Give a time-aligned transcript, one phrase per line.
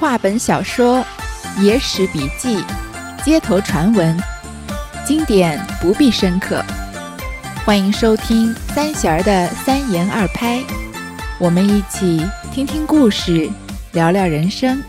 [0.00, 1.04] 话本小说、
[1.60, 2.64] 野史笔记、
[3.22, 4.16] 街头传闻，
[5.06, 6.64] 经典不必深刻。
[7.66, 10.64] 欢迎收听三弦儿的三言二拍，
[11.38, 13.50] 我们一起听听故事，
[13.92, 14.82] 聊聊人生。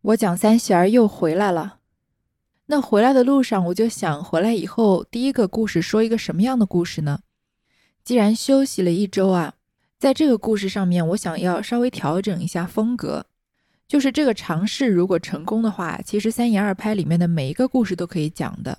[0.00, 1.80] 我讲三弦儿又回来了。
[2.64, 7.20] 那回来的路上，我就想回来以后第一个故事说一个什么样的故事呢？
[8.02, 9.56] 既然休息了一周啊。
[10.04, 13.24] 在这个故事上面，我想要稍微调整一下风格，
[13.88, 18.76] 就是这个尝试如果成功的话，其实三言二拍里面的每一个故事都可以讲的。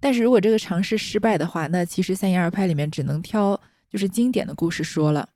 [0.00, 5.28] 但是如果这个尝试失败的话，那其实三言二拍里面只能挑就是经典的故事说了。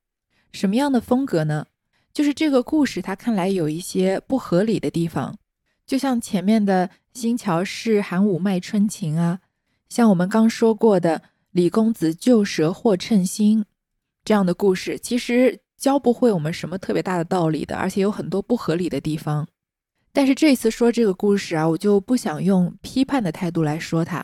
[0.50, 1.66] 什么样的风格呢？
[2.14, 5.36] 就是这个故事它看来有一些不合理的地方，
[5.86, 9.40] 就像前面的新桥氏寒武卖春情啊，
[9.90, 11.20] 像我们刚说过的
[11.50, 13.66] 李公子救蛇获称心。
[14.28, 19.48] 这样的故事其实教不会我们什么特别大的道理的，而且有很多不合理的地方。
[20.12, 24.22] 但是这次说这个故事啊，我就不想用批判的态度来说它，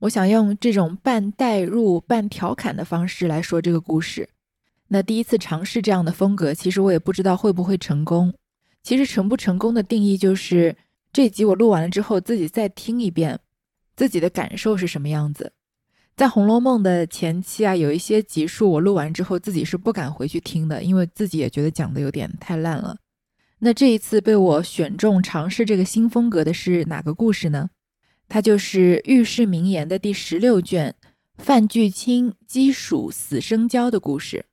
[0.00, 4.28] 我想用这种半代入、半调侃的方式来说这个故事。
[4.88, 8.34] 那第一次尝试这样的风格，其实我也不知道会不会成功。
[8.82, 10.76] 其实成不成功的定义就是
[11.14, 13.40] 这集我录完了之后，自己再听一遍，
[13.96, 15.54] 自己的感受是什么样子。
[16.20, 22.94] 在《红楼梦》的前期啊，有一些集数我录完之后，自己是不敢回去听的，因为自己也觉得讲的有点太烂了。
[23.60, 27.70] 那这一次被我选中尝试这个新风格的是哪个故事呢？
[28.28, 30.94] 它就是《御世名言》的第十六卷
[31.38, 34.44] 范巨卿鸡黍死生交的故事。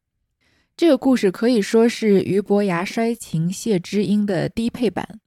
[0.78, 5.20] 这个故事可以说是俞伯牙摔琴谢知音的低配版。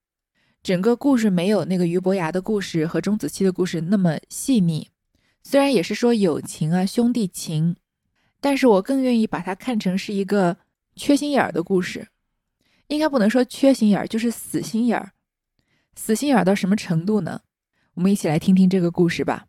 [0.62, 4.88] 整个故事没有那个俞伯牙的故事和钟子期的故事那么细腻。
[5.42, 7.76] 虽然也是说友情啊，兄弟情，
[8.40, 10.58] 但是我更愿意把它看成是一个
[10.94, 12.08] 缺心眼儿的故事。
[12.88, 15.12] 应该不能说缺心眼儿，就是死心眼儿。
[15.94, 17.42] 死心眼儿到什么程度呢？
[17.94, 19.46] 我们一起来听听这个故事吧。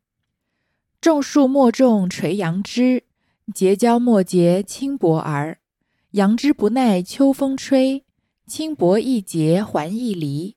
[1.00, 3.04] 种树莫种垂杨枝，
[3.54, 5.58] 结交莫结轻薄儿。
[6.12, 8.06] 杨枝不耐秋风吹，
[8.46, 10.56] 轻薄一结还一离。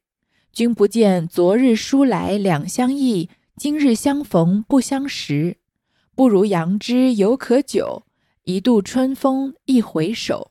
[0.53, 3.31] 君不见昨日书来两相忆。
[3.57, 5.59] 今日相逢不相识，
[6.17, 8.03] 不如杨枝犹可久。
[8.43, 10.51] 一度春风一回首。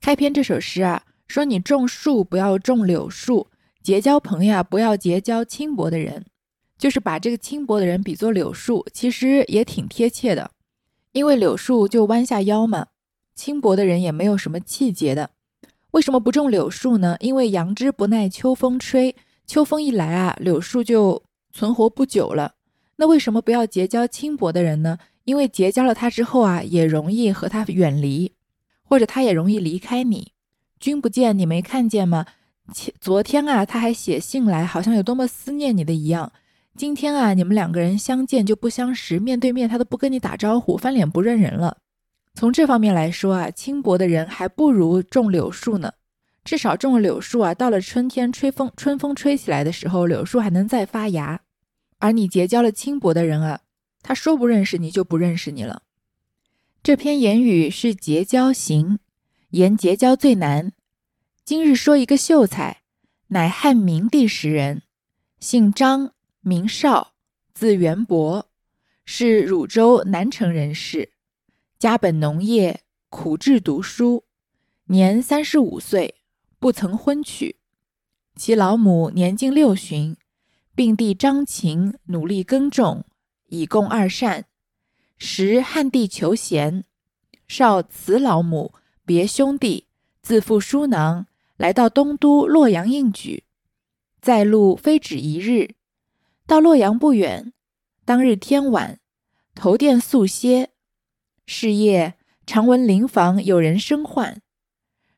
[0.00, 3.48] 开篇这首诗啊，说你种树不要种柳树，
[3.82, 6.24] 结交朋友不要结交轻薄的人，
[6.78, 10.52] 就是把这个轻薄的人比作柳树，其实也挺贴切的。
[11.10, 12.86] 因为柳树就弯下腰嘛，
[13.34, 15.30] 轻薄的人也没有什么气节的。
[15.90, 17.16] 为什么不种柳树呢？
[17.18, 21.24] 因为杨枝不耐秋风吹，秋风一来啊，柳树就。
[21.52, 22.54] 存活不久了，
[22.96, 24.98] 那为什么不要结交轻薄的人呢？
[25.24, 28.32] 因为结交了他之后啊，也容易和他远离，
[28.82, 30.32] 或者他也容易离开你。
[30.80, 32.26] 君不见，你没看见吗？
[32.74, 36.32] 前昨天啊，他还写信来，好像有多么思念你的一样。
[36.74, 41.76] 今天啊，你们两个人相见就不相识，面对面他都不跟你打招呼，翻脸不认人了。
[42.34, 45.92] 从这方面来说啊，轻薄的人还不如种柳树呢。
[46.44, 51.42] 至少种了柳树啊，到了春天吹风，春风吹起来的时候，柳树还能再发芽。
[51.98, 53.60] 而你结交了轻薄的人啊，
[54.02, 55.82] 他说不认识你就不认识你了。
[56.82, 58.98] 这篇言语是结交行，
[59.50, 60.72] 言结交最难。
[61.44, 62.82] 今日说一个秀才，
[63.28, 64.82] 乃汉明帝时人，
[65.38, 67.12] 姓张，名绍，
[67.54, 68.50] 字元伯，
[69.04, 71.10] 是汝州南城人士，
[71.78, 74.24] 家本农业，苦志读书，
[74.86, 76.16] 年三十五岁。
[76.62, 77.56] 不曾婚娶，
[78.36, 80.16] 其老母年近六旬，
[80.76, 83.04] 并弟张勤努力耕种，
[83.48, 84.44] 以供二善。
[85.18, 86.84] 时汉帝求贤，
[87.48, 88.72] 少辞老母，
[89.04, 89.88] 别兄弟，
[90.22, 93.42] 自负书囊，来到东都洛阳应举。
[94.20, 95.74] 在路非止一日，
[96.46, 97.52] 到洛阳不远。
[98.04, 99.00] 当日天晚，
[99.56, 100.70] 投殿宿歇。
[101.44, 102.14] 是夜，
[102.46, 104.40] 常闻灵房有人生唤。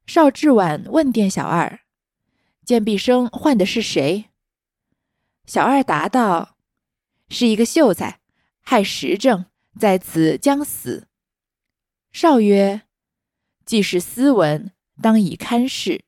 [0.06, 1.80] 邵志晚问店小二，
[2.62, 4.26] 见毕生唤的是谁？
[5.46, 6.58] 小二答道
[7.30, 8.20] ：“是一个秀才，
[8.60, 9.46] 害时政，
[9.80, 11.08] 在此将死。”
[12.12, 12.82] 少曰
[13.64, 16.04] ：“既是斯文，当以看事。”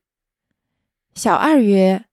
[1.15, 2.05] 小二曰：“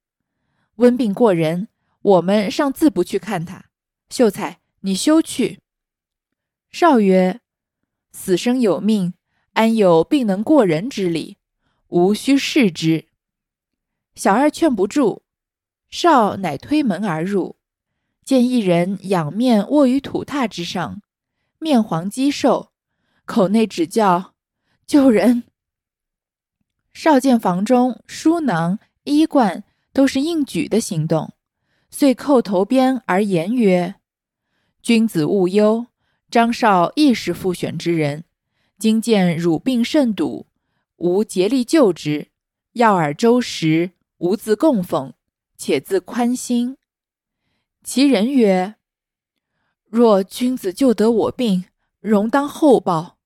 [0.77, 1.69] 温病过人，
[2.01, 3.67] 我们尚自不去看他。
[4.09, 5.61] 秀才，你休去。”
[6.73, 7.41] 少曰
[8.11, 9.13] ：“死生有命，
[9.53, 11.37] 安有病能过人之理？”
[11.95, 13.07] 无需视之。
[14.17, 15.23] 小二劝不住，
[15.89, 17.55] 少乃推门而入，
[18.25, 21.03] 见一人仰面卧于土榻之上，
[21.61, 22.73] 面黄肌瘦，
[23.25, 24.35] 口内只叫
[24.85, 25.45] 救人。
[26.93, 29.63] 少见房中书囊衣冠
[29.93, 31.33] 都是应举的行动，
[31.91, 33.95] 遂叩头边而言曰
[34.83, 35.87] ：“君子勿忧，
[36.29, 38.25] 张少亦是复选之人。
[38.81, 40.49] 今见汝病甚笃，
[40.97, 42.29] 吾竭力救之，
[42.73, 45.13] 药饵周食，吾自供奉，
[45.57, 46.77] 且自宽心。”
[47.83, 48.77] 其人曰
[49.91, 51.65] ：“若君子救得我病，
[52.01, 53.19] 容当厚报。”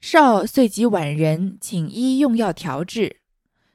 [0.00, 3.20] 少遂即晚人请医用药调治，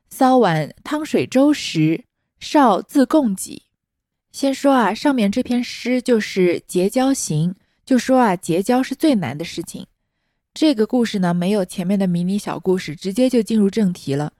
[0.09, 2.05] 稍晚汤水粥食，
[2.39, 3.63] 少自供给。
[4.31, 9.87] 先说啊，上面这篇诗就是结交行，就说啊，结交是最难的事情。
[10.59, 14.33] 这个故事呢，没有前面的迷你小故事，直接就进入正题了。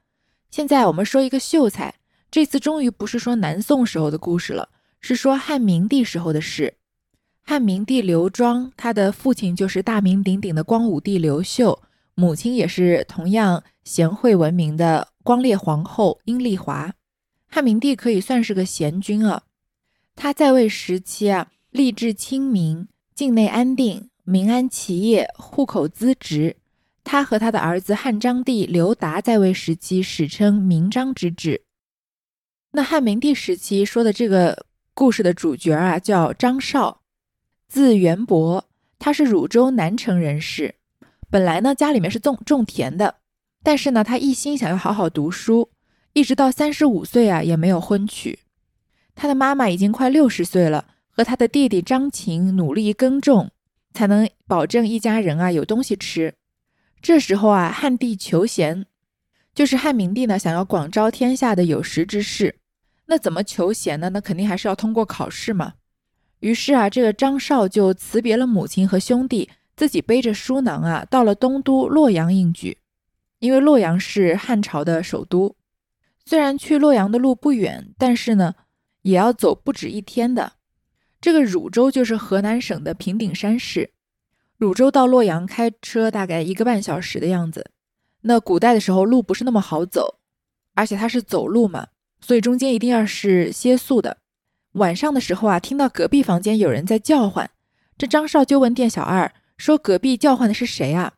[0.52, 1.96] 现在我们说一个秀才，
[2.30, 4.68] 这次终于不是说南宋时候的故事了，
[5.00, 6.74] 是说汉明帝时候的事。
[7.42, 11.82] 汉明帝刘庄，他的父亲就是大名鼎鼎的光武帝刘秀，
[12.16, 16.94] 母亲也是同样贤惠闻名的光烈皇后阴丽华。
[17.48, 19.44] 汉明帝可以算是个贤君啊，
[20.18, 26.56] 他在位时期啊，吏治清明，境内安定，民安其业，户口资直。
[27.04, 31.64] 他和他的儿子汉章帝刘达在位时期，史称明章之治。
[32.74, 37.02] 那汉明帝时期说的这个故事的主角啊，叫张绍。
[37.68, 38.64] 字元伯，
[39.00, 40.76] 他是汝州南城人士。
[41.32, 43.16] 本来呢，家里面是种种田的，
[43.64, 45.72] 但是呢，他一心想要好好读书，
[46.14, 48.38] 一直到三十五岁啊，也没有婚娶。
[49.16, 53.50] 他的妈妈已经快六十岁了，和他的弟弟张琴努力耕种，
[53.94, 56.34] 才能保证一家人啊有东西吃。
[57.02, 58.86] 这时候啊，汉帝求贤，
[59.54, 62.56] 就是汉明帝呢想要广招天下的有识之士。
[63.06, 64.10] 那怎么求贤呢？
[64.10, 65.74] 那肯定还是要通过考试嘛。
[66.42, 72.78] 于是啊，这个张绍就辞别了母亲和兄弟，自己背着书囊啊，到了东都洛阳应举。
[73.40, 75.56] 因为洛阳是汉朝的首都，
[76.26, 78.54] 虽然去洛阳的路不远，但是呢，
[79.02, 80.54] 也要走不止一天的。
[81.22, 83.92] 这个汝州就是河南省的平顶山市，
[84.58, 87.72] 汝州到洛阳开车大概一个半小时的样子。
[88.22, 90.20] 那古代的时候路不是那么好走，
[90.76, 91.88] 而且它是走路嘛，
[92.22, 94.18] 所以中间一定要是歇宿的。
[94.74, 97.50] 晚上的时候啊，听到隔壁房间有人在叫唤，
[97.98, 101.14] 这张少就问店小二说：“隔壁叫唤的是谁啊？”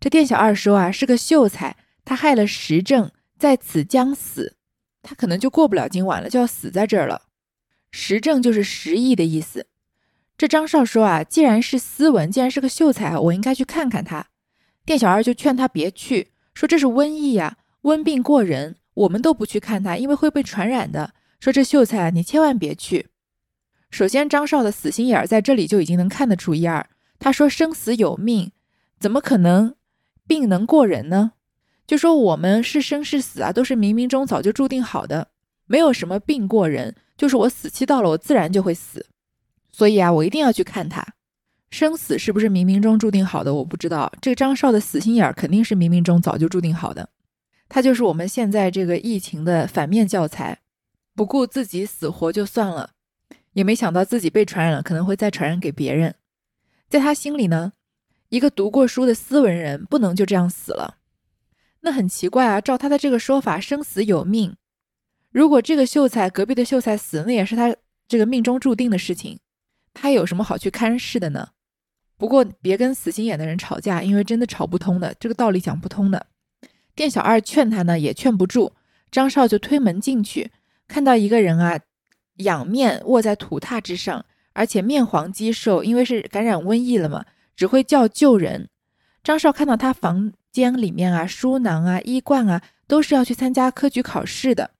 [0.00, 4.56] 这店小二说：“啊，是个秀才，他害了时政，在此将死，
[5.02, 7.22] 他可能就过不了今晚了，就要死在这儿了。
[7.96, 9.68] 实证就是实意的意思。”
[10.36, 14.26] 这张少说：“啊，既然是斯文，既然是个秀才，我应该去看看他。”
[14.84, 23.06] 店小二就劝他别去，说：“这是瘟疫呀，瘟病过人，我们都不去看他，因为会被传染的。”说这秀才啊，你千万别去。
[23.90, 26.84] 首先，张少的死心眼儿在这里就已经能看得出一二。
[27.20, 28.50] 他说：“生死有命，
[28.98, 29.76] 怎么可能
[30.26, 31.32] 病能过人呢？”
[31.86, 35.28] 就说我们是生是死啊，都是冥冥中早就注定好的，
[35.66, 39.06] 没有什么病过人，就是我死期到了，我自然就会死。
[39.72, 41.04] 所以啊，我一定要去看他。
[41.70, 43.52] 生死是不是冥冥中注定好的？
[43.54, 44.12] 我不知道。
[44.20, 47.08] 这个张少的死心眼儿肯定是冥冥中早就注定好的。
[47.68, 50.60] 他就是我们现在这个疫情的反面教材。
[51.16, 52.90] 不顾自己死活就算了，
[53.52, 56.16] 也没想到自己被传染了，可能会再传染给别人。
[56.88, 57.72] 在他心里呢，
[58.28, 60.96] 一个读过书的斯文人不能就这样死了。
[61.80, 64.56] 那很奇怪啊，照他的这个说法，生死有命。
[65.34, 67.74] 如果这个秀才隔壁的秀才死，那也是他
[68.06, 69.40] 这个命中注定的事情，
[69.92, 71.48] 他有什么好去看事的呢？
[72.16, 76.28] 不过别跟死心眼的人吵架，因为真的吵不通的，这个道理讲不通的。
[76.94, 78.74] 店小二劝他呢，也劝不住。
[79.10, 80.52] 张少就推门进去。
[80.86, 81.80] 看到一个人啊，
[82.36, 87.24] 仰面卧在土榻之上，而且面黄肌瘦，因为是感染瘟疫了嘛，
[87.56, 88.68] 只会叫救人。
[89.24, 94.70] 张少看到他房间里面啊，书囊啊、衣冠啊，都是要去参加科举考试的，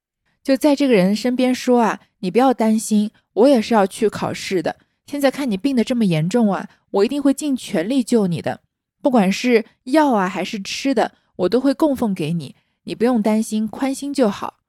[0.45, 4.77] 就在这个人身边说啊：“你不要担心，我也是要去考试的。
[5.07, 8.61] 现在看你病得这么严重啊，我一定会尽全力救你的，
[9.03, 14.61] 不管是药啊还是吃的，我都会供奉给你，你不用担心，宽心就好。”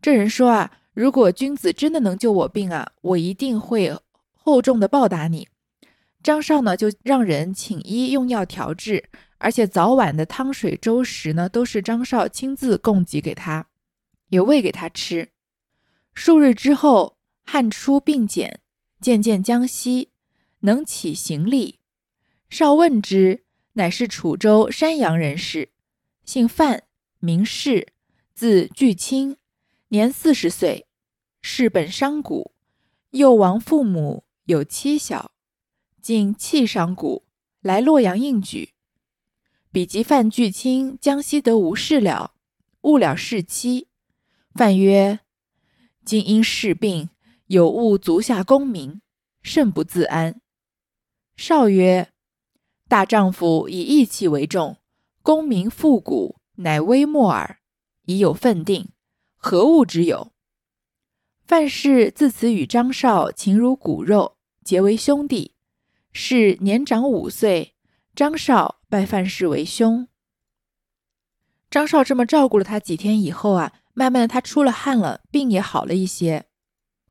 [0.00, 0.70] 这人说啊。
[0.94, 3.96] 如果君子真的能救我病啊，我一定会
[4.34, 5.48] 厚重的报答你。
[6.22, 9.02] 张少呢，就让人请医用药调治，
[9.38, 13.64] 而且早晚的汤水粥食呢，都是张少亲自供给给他，
[14.32, 15.30] 也喂给他吃。
[16.14, 18.60] 数日之后，汗出病减，
[18.98, 20.10] 渐渐将息，
[20.60, 21.80] 能起行立。
[22.48, 25.70] 少问之，乃是楚州山阳人士，
[26.24, 26.84] 姓范，
[27.18, 27.88] 名士，
[28.34, 29.36] 字巨清。
[29.88, 30.86] 年四十岁，
[31.42, 32.52] 世本商贾，
[33.10, 35.32] 幼亡父母，有妻小，
[36.00, 37.22] 竟弃商贾，
[37.60, 38.70] 来洛阳应举。
[39.70, 42.32] 比及范巨卿江西得无事了，
[42.82, 43.88] 误了事期。
[44.54, 45.20] 范曰
[46.04, 47.08] ：“今因事病，
[47.46, 49.00] 有误足下功名，
[49.42, 50.40] 甚不自安。”
[51.36, 52.12] 少曰
[52.86, 54.76] ：“大丈夫以义气为重，
[55.22, 57.58] 功名复古，乃微末耳。
[58.04, 58.90] 已有分定，
[59.36, 60.32] 何物之有？”
[61.46, 65.54] 范氏自此与张绍情如骨肉，结为兄弟。
[66.12, 67.74] 是年长五岁，
[68.14, 70.08] 张绍拜范氏为兄。
[71.70, 76.46] 张绍这么照顾了他几天以后啊，慢慢的他出了汗了，病也好了一些，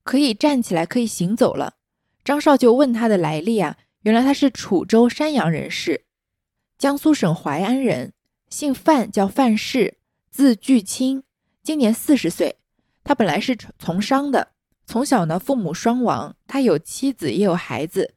[0.04, 1.76] 可以站起来，可以行走了。
[2.24, 6.06] 张绍就问他的来历啊，原来他是楚州山阳人士，
[6.78, 8.14] 江苏省淮安人，
[8.50, 9.98] 姓范，叫范氏，
[10.30, 11.24] 字巨卿，
[11.62, 12.58] 今年四十岁。
[13.04, 14.50] 他本来是从商的，
[14.86, 18.16] 从小呢父母双亡，他有妻子也有孩子。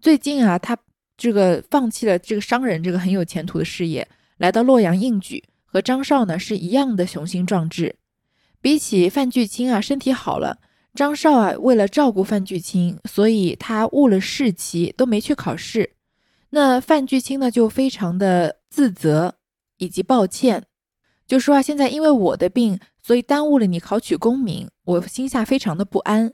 [0.00, 0.78] 最近啊，他
[1.16, 5.44] 这个放弃了这个商人这个很有前途的事业，来到洛阳应举。
[5.64, 7.96] 和张绍呢是一样的雄心壮志，
[8.64, 10.56] 比起范巨卿啊，身体好了。
[10.94, 15.90] 张绍啊，为了照顾范巨卿，所以他误了试期，都没去考试。
[16.48, 19.34] 那范巨卿呢，就非常的自责
[19.76, 20.64] 以及抱歉，
[21.26, 26.32] 就说啊，现在因为我的病，所以耽误了你考取功名，我心下非常的不安。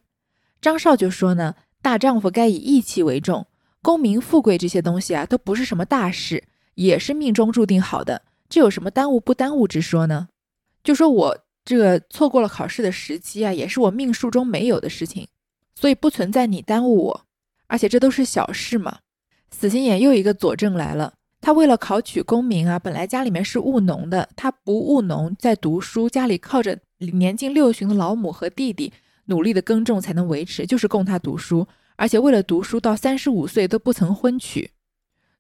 [0.60, 3.48] 张绍就说呢，大丈夫该以义气为重，
[3.82, 6.44] 功名富贵这些东西啊，都不是什么大事，
[6.76, 8.22] 也是命中注定好的。
[8.48, 10.28] 这有什么耽误不耽误之说呢？
[10.84, 15.28] 就说我这个错过了考试的时机啊，也是我命数中没有的事情，
[15.74, 17.26] 所以不存在你耽误我，
[17.66, 18.98] 而且这都是小事嘛。
[19.50, 28.92] 死心眼又一个佐证来了，他为了考取功名啊，本来家里面是务农的，他不务农在读书，家里靠着年近六旬的老母和弟弟
[29.26, 34.70] 努力的耕种才能维持，就是供他读书，而且为了读书到三十五岁都不曾婚娶，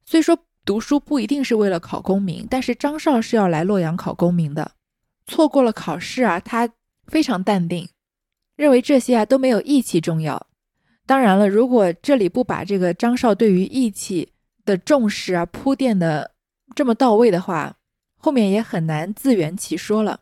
[0.04, 0.38] 虽说。
[0.62, 4.72] 读书不一定是为了考功名，但是张绍是要来洛阳考功名的，
[5.30, 6.68] 错过了考试啊，他
[7.06, 7.88] 非常淡定，
[8.56, 10.48] 认为这些啊都没有义气重要。
[11.06, 14.32] 当然了，如果这里不把这个张绍对于义气
[14.64, 16.32] 的重视啊铺垫的
[16.74, 17.76] 这么到位的话，
[18.16, 20.20] 后面也很难自圆其说了。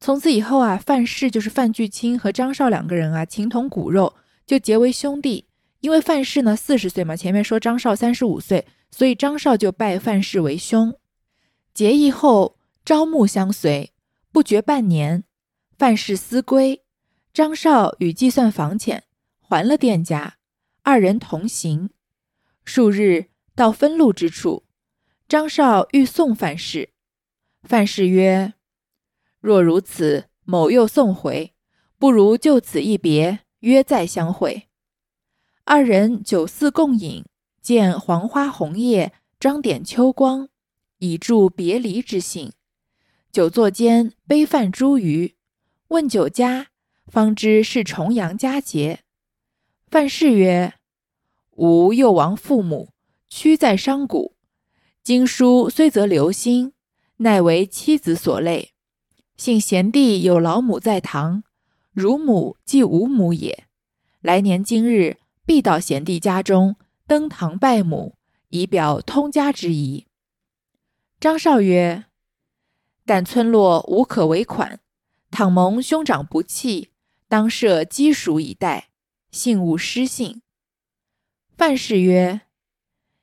[0.00, 4.14] 从此以后啊，范氏就是范巨卿和张绍两个人啊情同骨肉，
[4.46, 5.44] 就结为兄弟。
[5.80, 8.66] 因为范氏呢四十岁嘛，前面说张绍三十五岁。
[8.90, 10.94] 所以张绍就拜范氏为兄，
[11.74, 13.90] 结义后朝暮相随，
[14.36, 15.24] 不觉半年，
[15.78, 16.84] 范氏思归，
[17.32, 19.04] 张绍与计算房钱，
[19.40, 20.36] 还了店家，
[20.82, 21.88] 二人同行。
[22.62, 24.64] 数日到分路之处，
[25.26, 26.90] 张绍欲送范氏，
[27.62, 28.52] 范氏曰
[29.40, 31.54] ：“若如此，某又送回，
[31.96, 34.68] 不如就此一别，约再相会。”
[35.64, 37.24] 二人酒肆共饮。
[37.62, 40.50] 见黄花红叶，装点秋光，
[40.98, 42.52] 以助别离之兴。
[43.36, 45.34] 酒座间，杯饭茱萸，
[45.88, 46.68] 问酒家，
[47.06, 49.00] 方知是重阳佳节。
[49.88, 50.72] 范氏曰
[51.56, 52.94] ：“吾幼亡父母，
[53.28, 54.32] 屈在商贾。
[55.02, 56.72] 经书虽则留心，
[57.18, 58.70] 奈为妻子所累。
[59.36, 61.44] 幸贤弟有老母在堂，
[61.92, 63.64] 汝母即吾母也。
[64.22, 66.76] 来年今日，必到贤弟家中。”
[67.06, 68.14] 登堂拜母，
[68.48, 70.06] 以表通家之谊。
[71.20, 72.05] 张绍曰
[73.06, 74.80] ：“但村落无可为款，
[75.30, 76.90] 倘蒙兄长不弃，
[77.28, 78.90] 当设鸡黍以待，
[79.30, 80.42] 幸勿失信。”
[81.56, 82.42] 范氏曰：“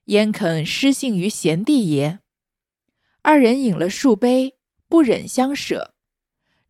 [0.06, 2.20] 焉肯失信于贤弟也？”
[3.22, 5.94] 二人饮了数杯，不忍相舍。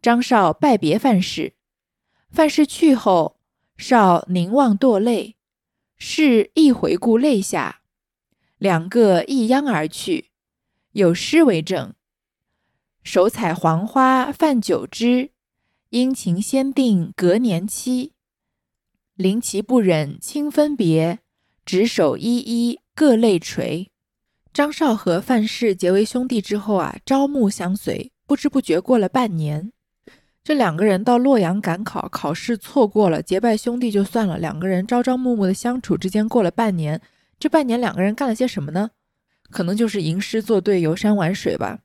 [0.02, 1.54] 张绍拜别范氏，
[2.30, 3.40] 范氏去后，
[3.78, 5.38] 绍凝望堕泪。
[5.98, 7.84] 氏亦回顾泪下，
[8.58, 10.32] 两个一央而去。
[10.92, 11.94] 有诗为证
[13.04, 15.32] ：“手采黄花泛酒枝，
[15.90, 18.14] 殷勤先定隔年期。
[19.16, 21.20] 临其不忍轻分别，
[21.66, 23.92] 执手依依各泪垂。”
[24.54, 29.72] 张绍和范氏结为兄弟之后啊，朝暮相随，不知不觉过了半年。
[30.44, 34.38] 这两个人到洛阳赶考，考试错过了，结拜兄弟就算了。
[34.38, 37.02] 两个人朝朝暮暮的相处之间过了半年，
[37.40, 38.92] 这半年两个人干了些什么呢？
[39.50, 41.80] 可能就是吟诗作对、游山玩水吧。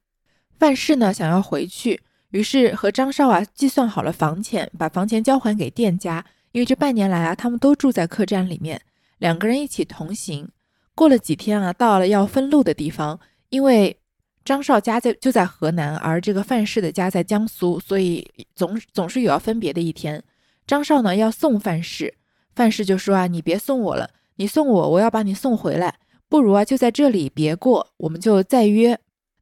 [0.58, 6.24] 范氏呢想要回去，于是和张绍啊计算好了房钱，把房钱交还给店家。
[6.52, 8.80] 因为这半年来啊，他们都住在客栈里面，
[9.18, 10.48] 两个人一起同行。
[10.94, 13.96] 过了几天啊，到了要分路的地方，因为。
[14.44, 20.24] 张绍家在就在河南，而这个范氏的家在江苏，所以总总是有要分别的一天。
[20.66, 22.14] 张绍呢要送范氏，
[22.54, 25.96] 范氏就说啊，你别送我了，你送我，我要把你送回来，
[26.30, 28.98] 不如啊就在这里别过，我们就再约。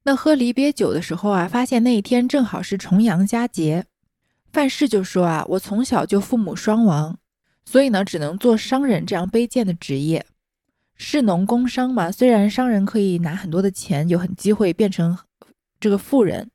[0.07, 3.87] 那喝离别酒的时候啊，发现那一天正好是重阳佳节。
[4.53, 7.19] 范氏就说啊，我从小就父母双亡，
[7.65, 10.25] 所以呢，只能做商人这样卑贱的职业。
[10.95, 15.19] 士农工商嘛，虽然商人可以拿很多的钱，有很机会变成
[15.81, 16.53] 这个富人，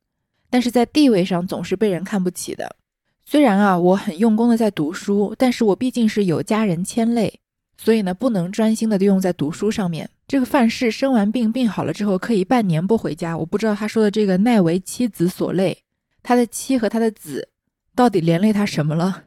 [0.49, 2.77] 但是在地位上总是被人看不起的。
[3.25, 7.41] 虽然啊，我很用功的在读书，但是我毕竟是有家人牵累，
[7.83, 10.07] 所以呢，不能专心的用在读书上面。
[10.27, 13.35] 这个范氏生完病，病好了之后，可以半年不回家。
[13.35, 15.79] 我不知道他说的这个奈为妻子所累，
[16.21, 17.49] 他的妻和他的子
[17.95, 19.23] 到底连累他什么了？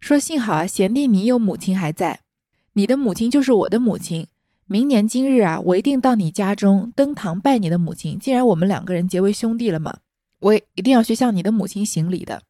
[0.00, 2.22] 说幸好啊，贤弟你有母亲还在，
[2.72, 4.26] 你的母亲就是我的母亲。
[4.66, 8.18] 明年今日啊，我一定到你家中登堂拜你的母亲。
[8.18, 9.98] 既然我们两个人结为兄弟了嘛，
[10.40, 12.42] 我也一定要去向你的母亲行礼的。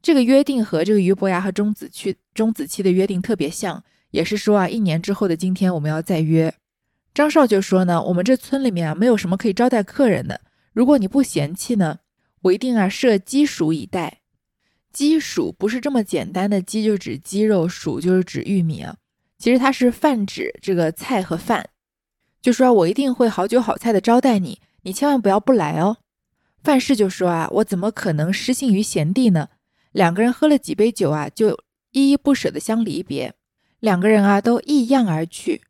[0.00, 6.54] 这个约定和这个俞伯牙和钟子期钟子期的约定特别像，也是说啊，一年之后的今天我们要再约。
[7.14, 10.40] 张绍就说呢，我们这村里面啊，没有什么可以招待客人的。
[10.72, 11.98] 如果你不嫌弃呢，
[12.42, 14.20] 我一定啊设鸡黍以待。
[14.92, 18.96] 鸡黍不是这么简单的，鸡就指鸡肉，黍就是指玉米啊。
[19.38, 21.68] 其实它是泛指这个菜和饭，
[22.40, 25.98] 就说我一定会好酒好菜的招待你，你千万不要不来哦。
[26.62, 29.48] 范氏就说啊，我怎么可能失信于贤弟呢？
[29.92, 31.58] 两个人喝了几杯酒啊，就
[31.92, 33.34] 依依不舍的相离别。
[33.80, 35.62] 两个人啊，都异样而去。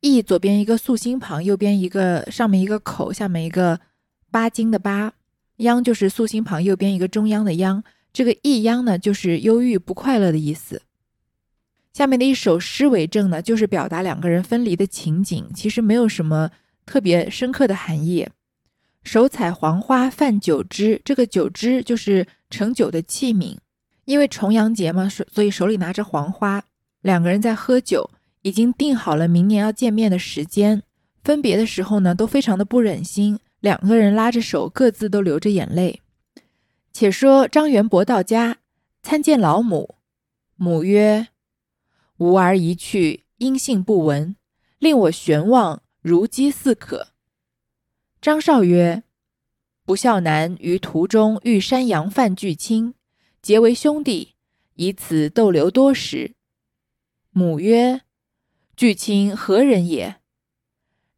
[0.00, 3.80] 异左边一个素心旁，右边一个上面一个口，下面一个
[4.30, 5.12] 巴金的巴，
[5.56, 7.82] 央就是素心旁，右边一个中央的央。
[8.12, 10.82] 这个异央呢，就是忧郁不快乐的意思。
[11.92, 16.50] 下面的一首诗为证呢，就是表达两个人分离的情景，其实没有什么
[16.86, 18.28] 特别深刻的含义。
[19.02, 23.56] 手采黄花泛酒汁，这个酒汁就是盛酒的器皿。
[24.04, 26.62] 因为重阳节嘛，所所以手里拿着黄花，
[27.00, 28.10] 两个人在喝酒，
[28.42, 30.82] 已经定好了明年要见面的时间。
[31.22, 36.00] 分别的时候呢，都非常的不忍心，两个人拉着手，各自都流着眼泪。
[36.92, 38.58] 且说张元伯到家
[39.02, 39.96] 参见老母，
[40.56, 41.28] 母曰。
[42.16, 44.34] 吾儿一去，音信不闻，
[44.80, 47.08] 令我悬望如饥似渴。
[48.20, 49.04] 张绍曰
[49.86, 52.94] ：“不孝男于途中遇山羊范巨卿，
[53.40, 54.34] 结为兄弟，
[54.74, 56.34] 以此逗留多时。”
[57.38, 58.00] 母曰
[58.76, 60.16] ：“巨卿何人也？”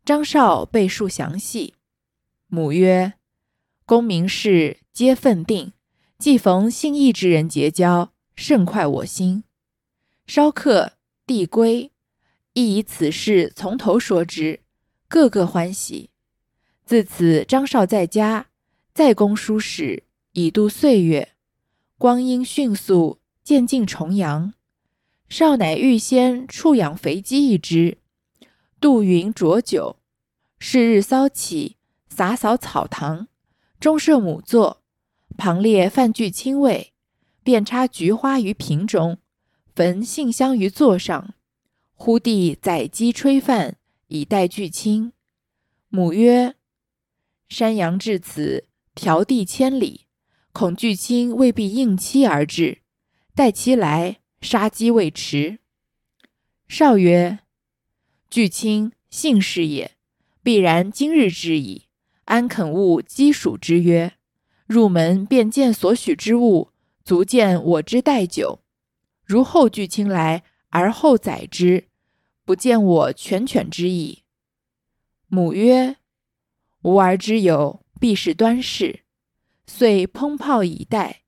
[0.05, 1.73] 张绍备述详细。
[2.47, 3.15] 母曰
[3.87, 5.73] ：“功名事皆分定，
[6.19, 9.45] 既逢信义之人结交，甚快我心。”
[10.29, 11.91] 稍客递归，
[12.53, 14.61] 亦以此事从头说之，
[15.09, 16.11] 个个欢喜。
[16.85, 18.49] 自此，张绍在家，
[18.93, 21.31] 再公书史，以度岁月。
[21.97, 24.53] 光阴迅速，渐近重阳。
[25.31, 27.99] 少乃预先畜养肥鸡一只，
[28.81, 29.97] 杜云浊酒。
[30.59, 31.77] 是日骚起，
[32.09, 33.29] 洒扫草堂，
[33.79, 34.83] 中设母座，
[35.39, 36.93] 旁列饭具清味，
[37.45, 39.19] 便插菊花于瓶中。
[39.73, 41.35] 焚信香于座上，
[41.95, 43.77] 忽地宰鸡炊饭，
[44.09, 45.13] 以待巨卿。
[45.89, 46.57] 母曰
[47.49, 48.67] ：“山羊至此，
[48.97, 50.07] 迢递千里，
[50.53, 52.83] 恐巨亲未必应期而至。
[53.35, 55.61] 待其来，杀鸡未迟。”
[56.69, 57.41] 少曰
[58.31, 59.97] ：“巨卿信是也，
[60.43, 61.87] 必然今日之矣。
[62.25, 64.13] 安肯误鸡黍之约？
[64.67, 66.71] 入门便见所许之物，
[67.05, 68.61] 足见我之待久。”
[69.27, 71.89] 如后巨卿来，而后宰之，
[72.45, 74.23] 不见我犬犬之意。
[75.27, 75.97] 母曰
[76.83, 79.05] ：“吾儿之有，必是端氏。”
[79.67, 81.23] 遂烹炮以待。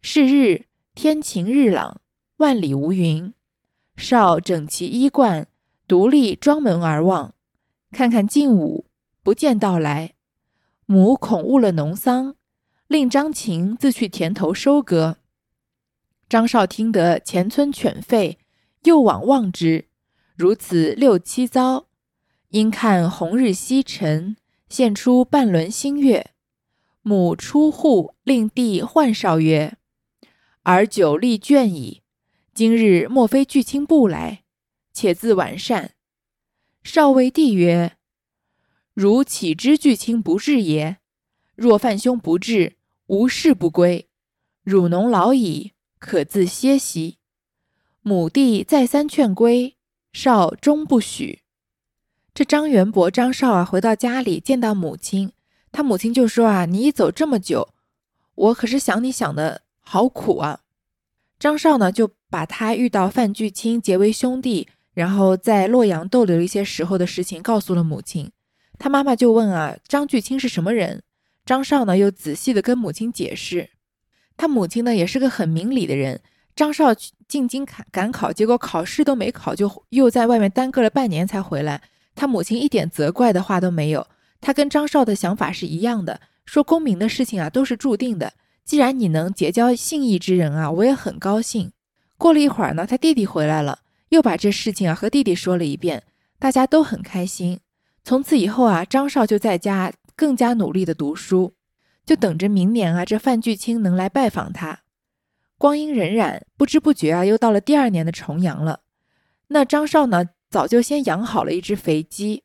[0.00, 2.00] 是日天晴日朗，
[2.44, 3.32] 万里无云。
[3.96, 5.48] 少整其衣冠，
[5.88, 7.32] 独立庄门而望，
[7.90, 8.84] 看看近午，
[9.22, 10.12] 不见到来。
[10.84, 12.36] 母恐误了农桑，
[12.86, 15.16] 令张琴自去田头收割。
[16.28, 18.36] 张少听得前村犬吠，
[18.82, 19.86] 又往望之，
[20.36, 21.86] 如此六七遭。
[22.50, 24.36] 因看红日西沉，
[24.68, 26.32] 现出半轮新月。
[27.00, 29.78] 母出户，令弟唤少曰
[30.64, 32.02] ：“儿久立倦矣，
[32.54, 34.44] 今日莫非巨卿不来？
[34.92, 35.94] 且自晚膳。”
[36.84, 37.96] 少尉弟曰
[38.94, 40.98] ：“汝岂知巨卿不至也？
[41.56, 44.08] 若范兄不至，无事不归。
[44.62, 47.16] 汝农老矣。”可自歇息。
[48.02, 49.78] 母弟再三劝归，
[50.12, 51.40] 少终不许。
[52.34, 55.32] 这张元伯、张绍啊，回到家里见到母亲，
[55.72, 57.70] 他母亲就说啊：“你一走这么久，
[58.34, 60.63] 我可是想你想的好苦啊。”
[61.44, 68.30] 张绍呢，就把他遇到范巨卿结为兄弟，然后在洛阳逗留一些时候的事情告诉了母亲。
[68.78, 71.02] 他妈妈就问啊，张巨清是什么人？
[71.44, 73.68] 张少呢又仔细的跟母亲解释，
[74.38, 76.22] 他母亲呢也是个很明理的人。
[76.56, 76.94] 张少
[77.28, 81.82] 进京赶赶考，结果考试都没考，就又在外面耽搁了半年才回来。
[82.14, 84.06] 他母亲一点责怪的话都没有，
[84.40, 88.32] 他跟张少的想法是一样的，说功名的事情啊都是注定的。
[88.64, 91.72] 既然你能结交信义之人啊，我也很高兴。
[92.16, 96.02] 过了一会儿呢，他弟弟回来了，又把这事情啊和弟弟说了一遍，
[96.38, 97.60] 大家都很开心。
[98.02, 101.54] 从此以后啊，张少就在家更加努力的读书，
[102.06, 104.80] 就等着明年啊这范巨清能来拜访他。
[105.58, 108.80] 光阴荏苒，不知不觉啊，又到了第二年的重阳了。
[109.48, 112.44] 那张少呢，早就先养好了一只肥鸡，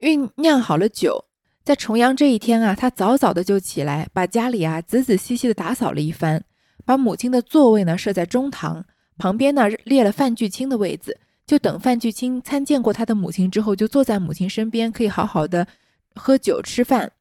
[0.00, 1.26] 酝酿好了酒。
[1.64, 6.42] 在重阳这一天啊，他早早的就起来，把家里啊仔仔细细的打扫了一番，
[6.84, 8.84] 把母亲的座位呢设在中堂
[9.16, 15.66] 旁边呢列了范巨清的位子，就等范巨清参见过他的母亲之后，就坐在母亲身边，可以好好的
[16.14, 17.12] 喝酒吃饭。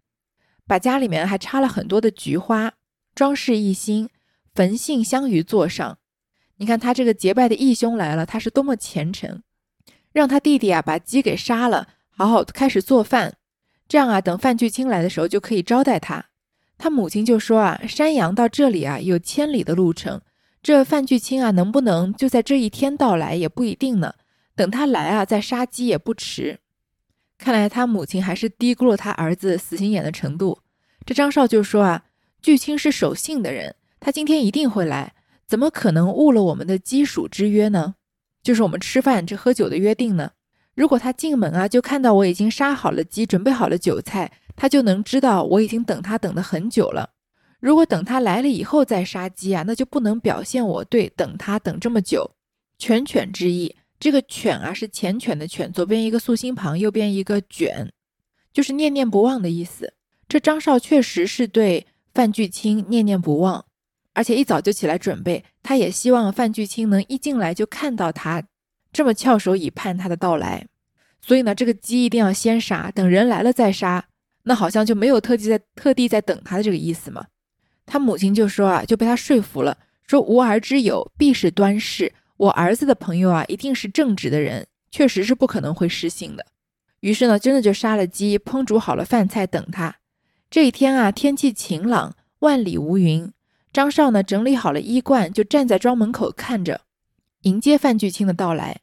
[0.67, 2.73] 把家里面还插了很多的菊花，
[3.15, 4.09] 装饰一新。
[4.53, 5.97] 焚信香于座上，
[6.57, 9.41] 你看他这个结拜的义兄来了，他是多么虔诚，
[10.11, 13.37] 让他弟弟啊把鸡给杀了，好好开始做饭，
[13.87, 16.25] 这样啊等范巨清来的时候就可以招待他。
[16.77, 20.21] 他母亲就说啊，山羊到这里啊有千里的路程，
[20.61, 24.15] 这范巨清啊能不能就在这一天到来也不一定呢，
[24.55, 26.59] 等他来啊再杀鸡也不迟。
[27.37, 30.59] 看来他母亲还是低估了他儿子死心眼的程度。
[31.05, 32.05] 这张少就说啊，
[32.41, 33.75] 巨清是守信的人。
[33.99, 35.13] 他今天一定会来，
[35.45, 37.95] 怎么可能误了我们的基属之约呢？
[38.41, 40.31] 就是我们吃饭这喝酒的约定呢？
[40.75, 47.11] 如果他进门啊，就看到我已经杀好了鸡，准备好了酒菜，他就能知道我已经等他等了很久了。
[47.59, 52.31] 如果等他来了以后再杀鸡啊，那就不能表现我对等他等这么久。
[52.77, 57.91] 犬犬之意，这个犬啊是缱绻的犬，左边一个素心旁，右边一个卷，
[58.51, 59.93] 就是念念不忘的意思。
[60.27, 63.65] 这张少确实是对范巨清念念不忘。
[64.15, 68.43] 而且一早就起来准备，他也希望范巨清能一进来就看到他
[68.93, 70.67] 这么翘首以盼他的到来。
[71.19, 74.05] 所以呢，这个鸡一定要先杀，等人来了再杀，
[74.43, 77.25] 那好像就没有特地在特地在等他的这个意思嘛。
[77.85, 86.45] 他母亲就说啊，就被他说服了，说无儿之友必是端氏，我儿子的朋友啊，一定是正直的人，确实是不可能会失信的。
[86.99, 89.95] 于是呢，真的就杀了鸡，烹煮好了饭菜等他。
[90.49, 93.31] 这一天啊，天气晴朗，万里无云。
[93.71, 96.81] 张少呢，整理好了衣冠，就站在庄门口看着，
[97.41, 98.81] 迎接范巨清的到来。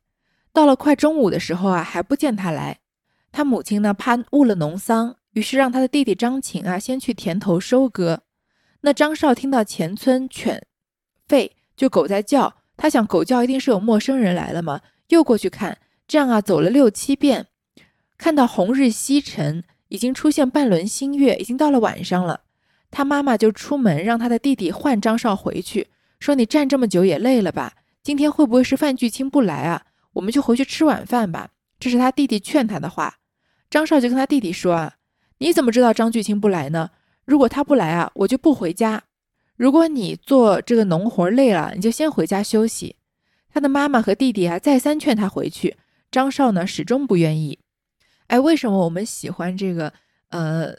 [0.52, 2.78] 到了快中午的时候啊，还不见他来。
[3.32, 8.22] 他母亲呢，怕误了农桑，于是让他的弟弟张琴啊，先去田头收割。
[8.80, 10.66] 那张少听到前村犬
[11.28, 15.78] 吠，就狗在叫，他想狗叫一定是有陌生人来了嘛，又过去看。
[16.08, 17.46] 这样啊，走了六七遍，
[18.18, 22.40] 看到红日西沉，已经出现半轮新月，已经到了晚上了。
[22.90, 25.86] 他妈妈就出门让他的弟弟唤张少回去，
[26.18, 27.74] 说：“你站这么久也累了吧？
[28.02, 29.82] 今天会不会是范巨清不来啊？
[30.12, 33.16] 我们就回去吃晚饭吧。”这是他弟弟劝他的话。
[33.68, 34.94] 张少就跟他弟弟说：“啊，
[35.38, 36.90] 你怎么知道张巨清不来呢？
[37.24, 39.04] 如果他不来啊，我就不回家。
[39.56, 42.96] 如果你做这个农活累了，你就先回家休息。”
[43.52, 45.76] 他的妈妈和弟弟啊再三劝他回去，
[46.10, 47.58] 张少呢始终不愿意。
[48.28, 49.92] 哎，为什么我们喜欢这个？
[50.30, 50.76] 呃。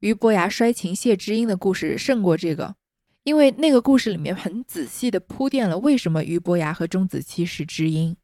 [0.00, 2.76] 俞伯牙摔琴谢知音的故事胜过这个，
[3.24, 8.16] 因为那个故事里面很仔细的铺垫了为什么俞伯牙和钟子期是知音，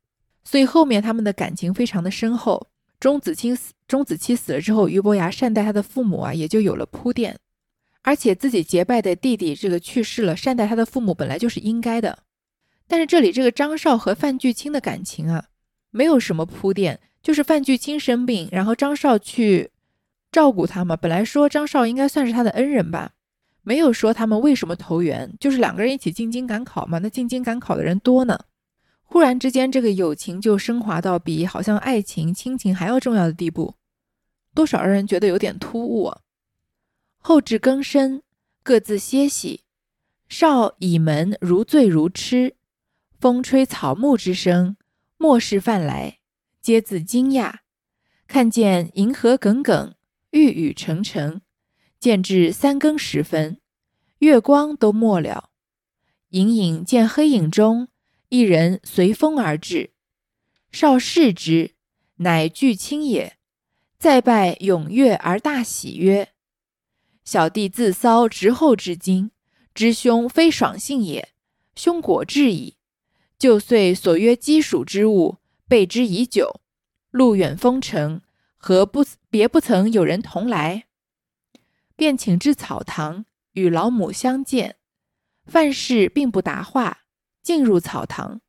[0.45, 2.69] 所以后面他们的感情非常的深厚。
[3.01, 7.39] 钟子期死，钟子期死了之后，俞伯牙善待他的父母啊，也就有了铺垫。
[8.03, 12.21] 而且自己结拜的弟弟这个去世了，善待他的父母本来就是应该的。
[12.87, 15.47] 但是这里这个张少和范巨清的感情啊，
[15.91, 19.71] 没有什么铺垫，就是范巨清生病，然后张少去。
[20.33, 23.13] 照顾他嘛，本来说张少应该算是他的恩人吧，
[23.63, 26.99] 没有说他们为什么投缘，就是两个人一起进京赶考嘛。
[26.99, 28.37] 那进京赶考的人多呢，
[29.15, 33.77] 忽然之间这个友情就升华到比好像爱情、亲情还要重要的地步，
[34.57, 36.13] 多少让人觉得有点突兀。
[37.19, 38.25] 后至更深，
[38.65, 39.61] 各自歇息。
[40.29, 42.57] 少倚门如醉如痴，
[43.21, 44.77] 风吹草木之声，
[45.17, 46.19] 末世饭来，
[46.61, 47.59] 皆自惊讶，
[48.27, 49.95] 看见银河耿耿。
[50.33, 51.41] 玉宇沉沉，
[52.01, 53.61] 渐至三更时分，
[54.19, 55.51] 月光都没了。
[56.31, 57.87] 隐隐见黑影中
[58.29, 59.93] 一人随风而至，
[60.73, 61.75] 少视之，
[62.17, 63.37] 乃巨清也。
[63.99, 66.31] 再拜踊跃而大喜曰
[67.25, 69.31] ：“小弟自骚直后至今，
[69.75, 71.31] 知兄非爽性也。
[71.75, 72.77] 兄果至矣。
[73.39, 76.61] 就遂所约积属之物，备之已久。
[77.11, 78.21] 路远风尘。”
[78.67, 80.87] 何不别不曾有人同来？
[81.97, 84.77] 便请至草堂与老母相见。
[85.45, 87.04] 范氏并不答话，
[87.45, 88.41] 进入草堂。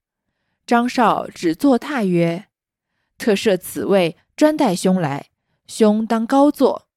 [0.65, 2.47] 张少只坐榻曰
[3.19, 5.29] ：“特设此位，专待兄来，
[5.67, 6.87] 兄当高坐。”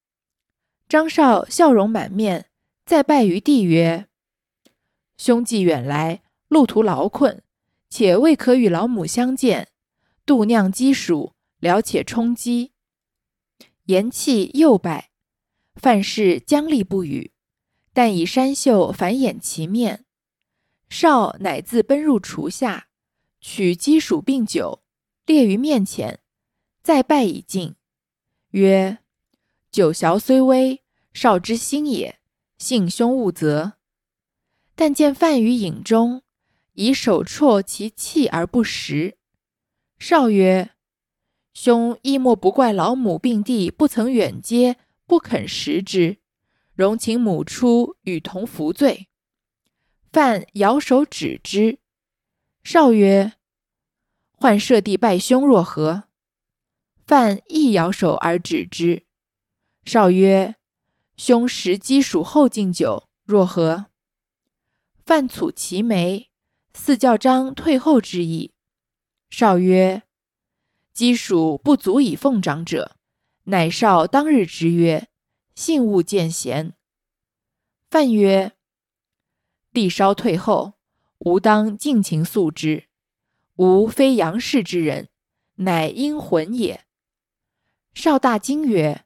[0.89, 2.49] 张少笑容满面，
[2.83, 4.07] 再拜于地曰
[5.17, 7.43] ：“兄既远来，路途劳困，
[7.89, 9.67] 且未可与老母相见，
[10.25, 12.71] 度酿鸡黍，聊且充饥。”
[13.85, 15.09] 言讫，又拜。
[15.75, 17.33] 范氏僵立不语。
[17.91, 20.05] 但以山秀反掩其面，
[20.89, 22.87] 少乃自奔入厨下，
[23.39, 24.81] 取鸡黍并酒，
[25.25, 26.19] 列于面前，
[26.81, 27.75] 再拜以敬，
[28.51, 28.97] 曰
[29.71, 30.81] ：“酒肴虽微，
[31.13, 32.19] 少之心也，
[32.57, 33.73] 幸兄勿责。”
[34.75, 36.23] 但见范于饮中，
[36.73, 39.17] 以手啜其气而不食。
[39.99, 40.71] 少曰
[41.53, 46.17] ：“兄亦莫不怪老母病地，不曾远接，不肯食之。”
[46.73, 49.08] 容请母出与同服罪。
[50.11, 51.79] 范摇手止之。
[52.63, 53.33] 少曰
[54.33, 56.05] ：“唤舍弟拜兄若何？”
[57.05, 59.05] 范亦摇手而止之。
[59.85, 60.55] 少曰
[61.17, 63.87] ：“兄食鸡黍后敬酒，若何？”
[65.05, 66.29] 范蹙其眉，
[66.73, 68.53] 似教张退后之意。
[69.29, 70.03] 少曰
[70.93, 72.95] ：“鸡黍不足以奉长者，
[73.45, 75.07] 乃少当日之约。”
[75.55, 76.73] 信勿见贤。
[77.89, 78.53] 范曰
[79.71, 80.73] ：“弟稍退后，
[81.19, 82.85] 吾当尽情诉之。
[83.55, 85.09] 吾非杨氏之人，
[85.55, 86.85] 乃阴魂也。”
[87.93, 89.05] 少大惊曰：“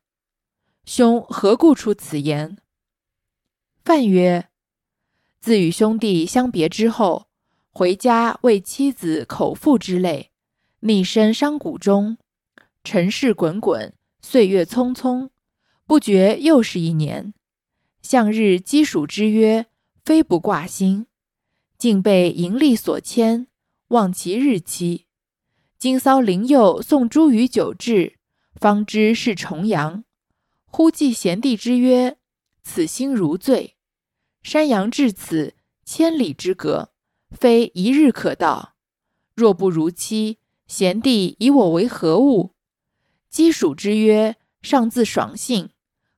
[0.86, 2.58] 兄何故出此言？”
[3.84, 4.50] 范曰
[5.42, 7.28] ：“自与兄弟相别之后，
[7.72, 10.32] 回家为妻子口腹之累，
[10.82, 12.18] 逆身山谷中，
[12.84, 15.30] 尘世滚滚，岁月匆匆。”
[15.86, 17.34] 不觉又是一年，
[18.02, 19.66] 向日积暑之约，
[20.04, 21.08] 非不挂心，
[21.78, 23.48] 竟被盈利所牵，
[23.88, 25.06] 忘其日期。
[25.80, 28.20] 今骚灵佑送诸于酒至，
[28.56, 30.04] 方知是重阳。
[30.66, 32.18] 忽记贤弟之约，
[32.64, 33.78] 此心如醉。
[34.42, 36.92] 山阳至此，千里之隔，
[37.32, 38.76] 非一日可到。
[39.34, 42.52] 若不如期，贤弟以我为何物？
[43.30, 45.70] 积黍之约，尚自爽性。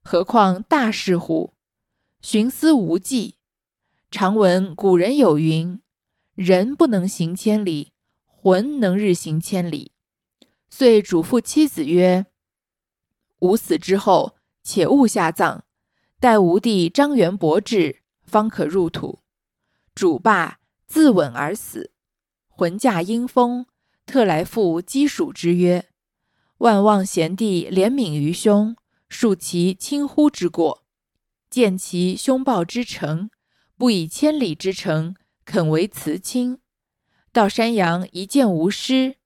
[0.01, 1.53] 何况大事乎？
[2.21, 3.35] 寻思无计。
[4.17, 5.81] 常闻古人有云
[6.35, 7.91] ：“人不能行千里，
[8.25, 9.91] 魂能日行千里。”
[10.71, 12.25] 遂嘱咐妻子曰
[13.41, 15.63] ：“吾死之后，且勿下葬，
[16.21, 19.19] 待吾弟张元伯至，方可入土。”
[19.93, 21.91] 主罢，自刎而死。
[22.47, 23.65] 魂驾阴风，
[24.05, 25.89] 特来赴鸡黍之约。
[26.59, 28.77] 万望贤弟怜悯于兄。
[29.09, 30.85] 恕其轻忽之过，
[31.49, 33.29] 见其凶暴之诚，
[33.77, 36.59] 不以千里之程肯为辞亲。
[37.31, 39.17] 到山阳一见无师，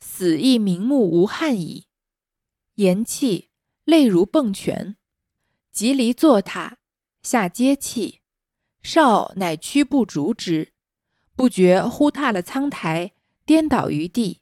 [0.00, 1.86] 死亦瞑目无憾矣。
[2.76, 3.48] 言讫，
[3.84, 4.96] 泪如迸泉，
[5.70, 6.76] 即离坐榻，
[7.22, 8.20] 下阶泣。
[8.82, 10.72] 少乃屈步逐之，
[11.36, 13.12] 不觉忽踏了苍苔，
[13.44, 14.40] 颠倒于地。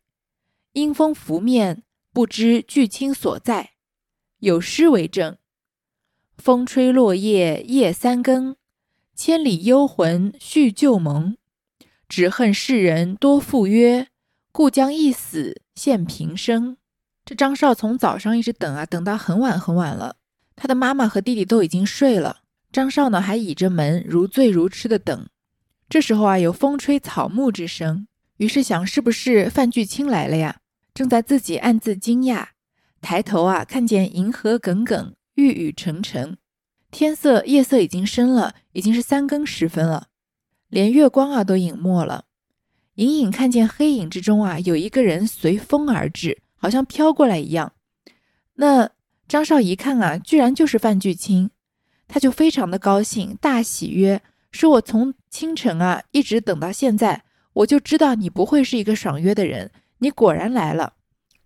[0.73, 3.73] 阴风拂面，不知巨亲所在。
[4.41, 5.39] 有诗为证
[6.37, 8.57] ：“风吹落叶夜三更，
[9.17, 11.39] 千里幽魂续旧盟。
[12.07, 14.09] 只恨世人多负约，
[14.53, 16.77] 故将一死献平生。”
[17.25, 20.17] 这张少从早上一直等啊，等到很晚很晚了。
[20.55, 25.27] 他的妈妈和弟弟都已经睡了，张少呢还倚着门如醉如痴的等。
[25.89, 30.61] 这时候啊，有风吹草木之声，于是想是不是范巨卿来了呀？
[30.93, 32.49] 正在自己暗自惊讶。
[33.01, 36.37] 抬头啊，看见银河耿耿，玉宇沉沉，
[36.91, 40.09] 天色夜色已经深了，已经是三更时分了，
[40.69, 42.25] 连月光啊都隐没了。
[42.95, 47.73] 隐隐看见黑影之中啊，有一个人随风而至，好像飘过来一样。
[48.55, 48.91] 那
[49.29, 51.51] 张少一看啊，居然就是范巨卿，
[52.09, 60.95] 他就非常的高兴，大喜曰：“说我从清晨啊一直等到现在，我就知道你不会是一个爽约的人，你果然来了。”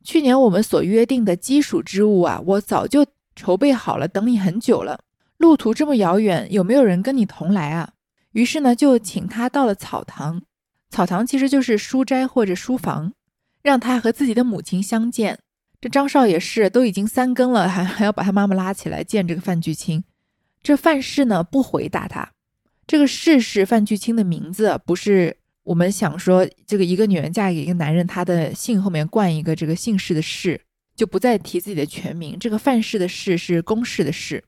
[0.05, 5.01] 去年我们所约定的基础之物啊，我早就筹备好了，等你很久了。
[5.41, 7.95] 路途这么遥远，有没有人跟你同来啊？
[8.33, 10.43] 于是呢，就请他到了草堂。
[10.91, 13.15] 草堂其实就是书斋或者书房，
[13.63, 15.39] 让他和自己的母亲相见。
[15.81, 20.05] 这张少也是，都已经三更了，还还要把他妈妈拉起来见这个范巨卿。
[20.63, 22.33] 这范氏呢，不回答他。
[22.87, 25.39] 这个氏是范巨卿的名字，不是。
[25.63, 30.61] 我们想说，这个一个女人嫁给一个男人，她的姓后面冠一个这个姓氏的氏，
[30.95, 32.39] 就不再提自己的全名。
[32.39, 34.43] 这个范氏的氏是公氏的氏，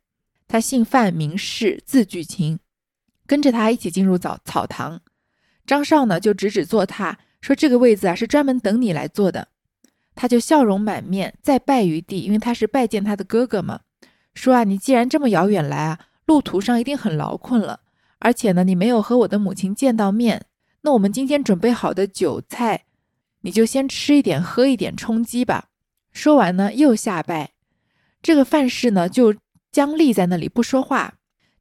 [0.53, 2.59] 他姓范，名氏，字巨卿，
[3.27, 5.01] 跟着他一起进入草草堂。
[5.65, 9.49] 张少呢就指指坐榻，说这个位子啊是专门等你来坐的。
[10.15, 13.81] 他就笑容满面，再拜于地，因为他是拜见他的哥哥嘛。
[14.35, 17.81] 说啊，你既然这么遥远来啊，路途上一定很劳困了，
[18.19, 20.45] 而且呢，你没有和我的母亲见到面，
[20.83, 22.85] 那我们今天准备好的酒菜。
[23.41, 25.71] 你就先吃一点，喝一点，充饥吧。
[26.12, 27.53] 说完呢，又下拜。
[28.21, 29.35] 这个范氏呢，就
[29.73, 31.15] 僵立在那里不说话，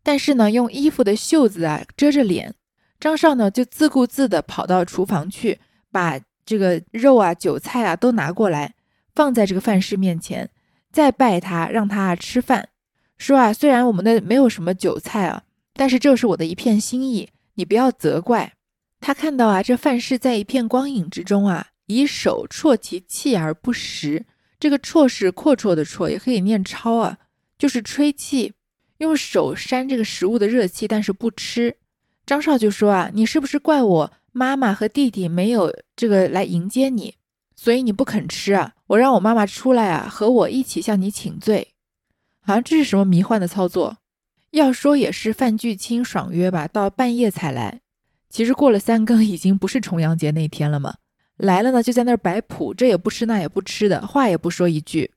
[0.03, 2.53] 但是呢，用衣服的袖子啊遮着脸。
[2.99, 5.59] 张少呢，就自顾自地跑到厨房去，
[5.91, 8.75] 把这个肉啊、韭菜啊都拿过来，
[9.15, 10.49] 放在这个范氏面前，
[10.91, 12.69] 再拜他，让他吃饭。
[13.17, 15.43] 说啊，虽然我们的没有什么韭菜啊，
[15.73, 18.53] 但是这是我的一片心意，你不要责怪。
[18.99, 21.67] 他看到啊，这范氏在一片光影之中啊。
[21.87, 24.25] 以手啜其气而不食，
[24.57, 27.17] 这个啜是阔绰的啜，也可以念超啊，
[27.61, 28.53] 就是吹气，
[28.97, 31.77] 用手扇这个食物的热气，但是不吃。
[32.25, 37.13] 张少就说啊，你是不是怪我妈妈和弟弟没有这个来迎接你，
[37.55, 38.73] 所以你不肯吃啊？
[38.87, 41.67] 我让我妈妈出来啊，和我一起向你请罪。
[42.39, 43.97] 好像这是什么迷幻的操作？
[44.49, 47.81] 要说也是范巨清爽约吧，到半夜才来。
[48.27, 50.95] 其实过了三更，已经不是重阳节那天了嘛。
[51.37, 55.11] 来了呢，就在那儿摆谱，这也不吃那也不吃的，话也不说一句。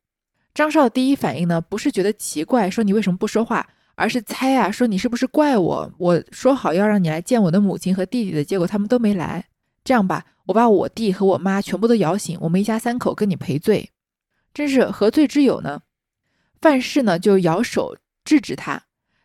[0.54, 5.92] 张少第一反应呢，不是觉得奇怪，说你为什么不说话，而是猜啊，说你是不是怪我？
[5.98, 9.44] 我说好要让你来见我的母亲和弟弟的，结果他们都没来。
[9.82, 13.90] 这样吧，我把我弟和我妈全部都摇醒，我们一家三口跟你赔罪。
[14.54, 15.82] 真是何罪之有呢？
[16.62, 18.84] 范氏呢就摇手制止他，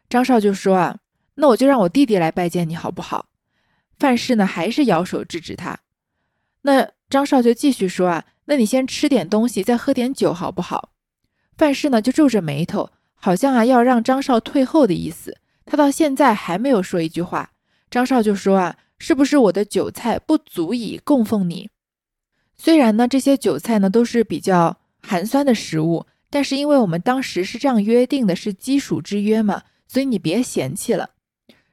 [0.09, 0.97] 张少就说啊，
[1.35, 3.27] 那我就让我弟弟来拜见你好不好？
[3.99, 5.79] 范氏呢还是摇手制止他。
[6.63, 10.89] 那张少就继续说啊，那你先吃点东西，再喝点酒，好不好？
[11.59, 15.37] 范氏呢就皱着眉头，好像啊要让张少退后的意思。
[15.65, 17.51] 他到现在还没有说一句话。
[17.91, 21.69] 张少就说啊，是不是我的酒菜不足以供奉你？
[22.55, 31.09] 虽然呢这些酒菜呢都是比较寒酸的食物，但是因为我们当时是这样约定的，是基属之约嘛，所以你别嫌弃了。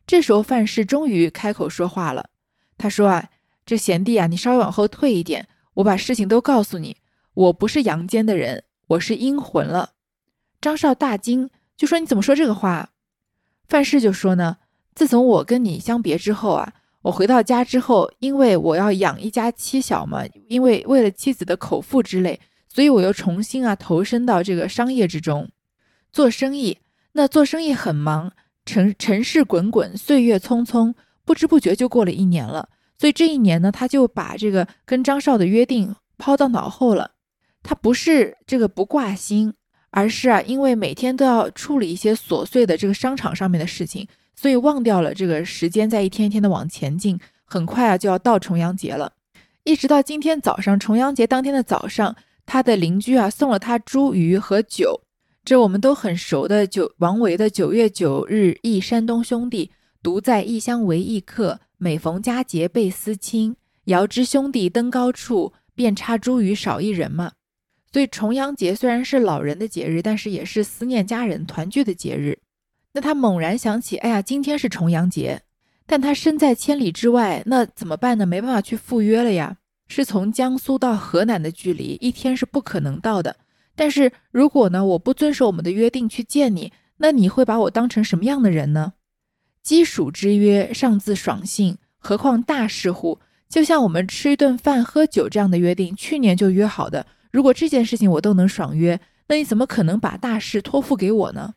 [0.05, 2.29] 这时候范氏终于开口说话了，
[2.77, 3.31] 他说啊。
[3.64, 6.99] 这贤弟啊，你稍微往后退一点，我把事情都告诉你。
[7.35, 9.90] 我不是阳间的人，我是阴魂了。
[10.61, 12.90] 张少大惊，就说：“你怎么说这个话？”
[13.66, 14.59] 范氏就说：“呢，
[14.94, 16.72] 自从我跟你相别之后啊，
[17.03, 25.51] 我回到家之后，因为我要养一家妻小嘛，因为为了妻子的口腹之类，所以我又重新啊投身到这个商业之中，
[26.12, 26.79] 做生意。
[27.12, 28.33] 那做生意很忙，
[28.64, 30.94] 尘尘世滚滚，岁月匆匆，
[31.25, 32.68] 不知不觉就过了一年了。”
[32.99, 37.16] 所以这一年呢，他就把这个跟张少的约定抛到脑后了。
[37.67, 39.53] 他不是这个不挂心，
[39.91, 47.19] 而是啊，因为每天都要处理一些琐碎的这个商场上面的事情，所以忘掉了这个时间在一天一天的往前进。
[47.45, 49.13] 很快啊，就要到重阳节了。
[49.65, 52.15] 一直到今天早上，重阳节当天的早上，
[52.47, 55.03] 他的邻居啊送了他茱萸和酒。
[55.45, 67.33] 这我们都很熟的九王维的“九月九日忆山东兄弟，独在异乡为异客。”每逢佳节倍思亲，遥知兄弟登高处，遍插茱萸少一人嘛。
[67.92, 72.38] 所以重阳节虽然是老人的节日，但是也是思念家人团聚的节日。
[72.92, 75.42] 那他猛然想起，哎呀，今天是重阳节，
[75.87, 78.27] 但他身在千里之外，那怎么办呢？
[78.27, 79.57] 没办法去赴约了呀。
[79.88, 83.37] 是从江苏到河南的距离，一天是不可能到的。
[83.77, 88.94] 但是如果呢，我不遵守我们的约定去见你，那你会把我当成什么样的人呢？
[89.62, 93.20] 基属之约尚自爽性，何况大事乎？
[93.49, 97.07] 就像我们吃一顿饭、喝酒这样的约定，去年就约好的。
[97.37, 101.53] 如果这件事情我都能爽约，那你怎么可能把大事托付给我呢？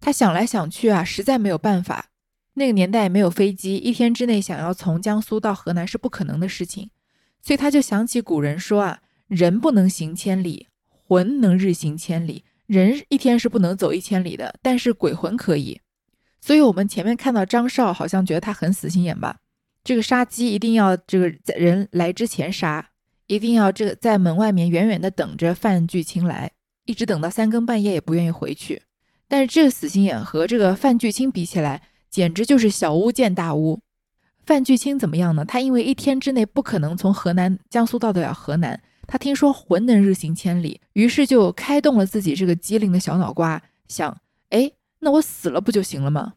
[0.00, 2.06] 他想来想去啊，实在没有办法。
[2.54, 6.88] 那个年代没有飞机，一天之内想要从江苏到河南是不可能的事情。
[7.42, 10.68] 所以他就想起古人说啊：“人不能行千里，
[11.06, 12.44] 魂能日行千里。
[12.64, 15.82] 人一天是不能走一千里的，但是鬼魂可以。”
[16.40, 19.36] 所以，我们前面看到张少，好像觉得他很死心眼吧？
[19.84, 22.88] 这个杀鸡一定要这个在人来之前杀，
[23.30, 26.50] 一定要这个在门外面远远的等着范巨卿来，
[26.84, 28.82] 一直等到三更半夜也不愿意回去。
[29.28, 33.78] 但是这个死心眼和这个范巨卿比起来，简直就是小巫见大巫。
[34.44, 35.44] 范巨卿怎么样呢？
[35.44, 44.72] 他因为一天之内不可能从河南、江苏到得了河南，他听说魂能日行千里，于是就开动了自己这个机灵的小脑瓜，想，哎。
[45.02, 46.34] 那我死了不就行了吗？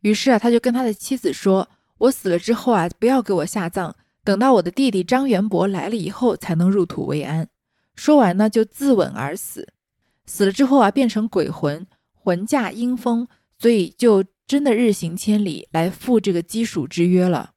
[0.00, 3.96] 于是啊，他就跟他的妻子说：“我死了之后啊，不要给我下葬，
[4.26, 7.48] 等到我的弟弟张元博来了以后，才能入土为安。”
[7.94, 9.68] 说完呢，就自刎而死。
[10.26, 17.52] 死了之后啊，变成鬼魂，魂驾阴风，所以就真的日行千里来赴这个基属之约了。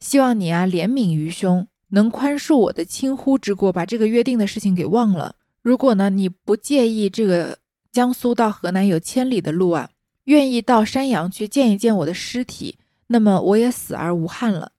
[0.00, 5.36] 希望你啊，怜悯于兄，能宽恕我的轻忽之过，把这个约定的事情给忘了。
[5.60, 7.58] 如果呢，你不介意这个
[7.92, 9.90] 江苏到河南有千里的路啊，
[10.24, 14.72] 愿意到山阳去见一见我的尸体，那么我也死而无憾了。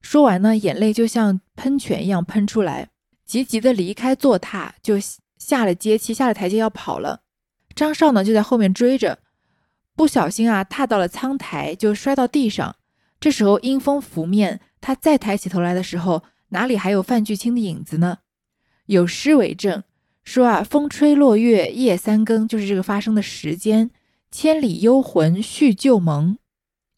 [0.00, 2.88] 说完呢，眼泪就像喷泉一样喷出来，
[3.24, 4.96] 急急的离开坐榻，就
[5.36, 7.22] 下了阶梯，下了台阶要跑了。
[7.74, 9.18] 张少呢就在后面追着，
[9.94, 12.76] 不小心啊踏到了苍台，就摔到地上。
[13.20, 18.18] 这时候阴风拂面，他再抬起头来的时候，哪里还有范巨清的影子呢？
[18.86, 19.82] 有诗为证。
[20.24, 23.90] 说啊，风吹落月夜三更，就是这个发生的时间。
[24.30, 26.38] 千里幽魂续旧盟，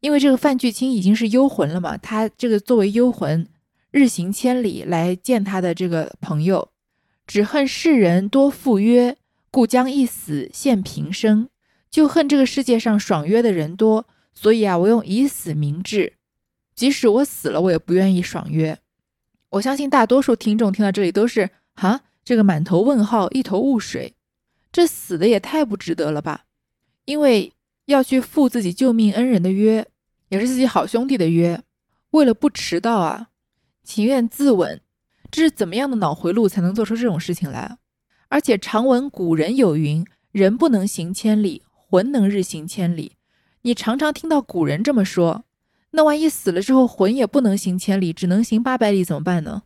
[0.02, 3.46] 因为这个范巨清已经是幽魂了嘛，他这个作为幽魂，
[3.92, 6.70] 日行千里来见他的这个朋友，
[7.24, 9.16] 只恨世人多赴约，
[9.52, 11.48] 故将一死献平生。
[11.88, 16.14] 就恨这个世界上爽约的人多，所以啊，我用以死明志，
[16.74, 18.78] 即使我死了，我也不愿意爽约。
[19.50, 22.00] 我相信大多数听众听到这里都是哈。
[22.24, 24.14] 这个满头问号，一头雾水，
[24.72, 26.44] 这死的也太不值得了吧？
[27.04, 27.52] 因为
[27.86, 29.86] 要去赴自己救命恩人的约，
[30.32, 31.62] 也是自己好兄弟的约，
[32.12, 33.28] 为了不迟到啊，
[33.84, 34.80] 情愿自刎，
[35.30, 37.76] 这是怎么样的脑回路才能做出这种事情来？
[38.28, 40.02] 而且常闻古人有云
[40.32, 43.16] ：“人不能行千里，魂能日行千里。”
[43.60, 45.44] 你常常听到古人这么说，
[45.90, 49.64] 那万一死了之后魂也不能行千里，只能行八百里怎么办呢？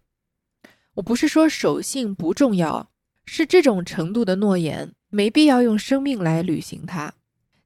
[0.95, 2.91] 我不是说守信不重要，
[3.25, 7.12] 是这种程度的诺言没必要用生命来履行它。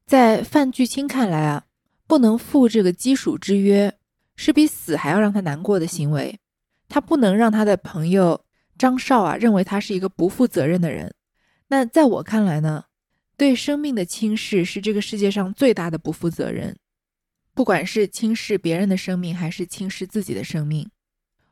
[0.04, 1.64] 在范巨清看来啊，
[2.10, 3.96] 不能负这个基础之约，
[4.34, 6.40] 是比死还要让他难过的行为。
[6.88, 8.44] 他不能让他的朋友
[8.76, 11.14] 张少啊认为他是一个不负责任的人。
[11.68, 12.86] 那在我看来呢，
[13.36, 16.76] 对生命的轻视是这个世界上最大的不负责任，
[17.54, 20.90] 不管是轻视别人的生命，还是轻视自己的生命。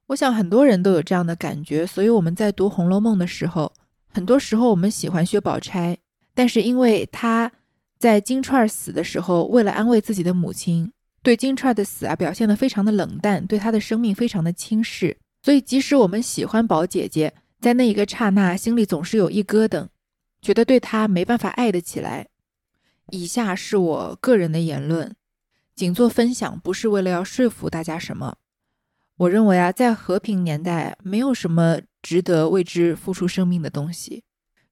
[0.08, 3.72] 我想很多人都有这样的感觉，所以我们在读《红楼梦》的时候，
[4.08, 5.96] 很多时候我们喜欢薛宝钗，
[6.34, 7.52] 但是因为他
[7.98, 10.92] 在金钏死的时候，为了安慰自己的母亲，
[11.22, 19.88] 对金钏的死啊表现得非常的冷淡，对她的生命非常的轻视，所以即使我们喜欢宝姐姐，在那一个刹那，心里总是有一疙瘩，
[20.40, 22.28] 觉得对她没办法爱得起来。
[23.10, 25.16] 以下是我个人的言论，
[25.74, 28.36] 仅做分享，不是为了要说服大家什么。
[29.16, 34.22] 我认为啊，在和平年代，没有什么值得为之付出生命的东西。